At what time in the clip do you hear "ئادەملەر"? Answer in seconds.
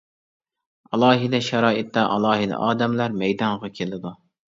2.69-3.15